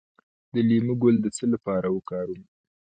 د 0.53 0.55
لیمو 0.69 0.93
ګل 1.01 1.15
د 1.21 1.25
څه 1.37 1.45
لپاره 1.53 1.87
وکاروم؟ 1.95 2.41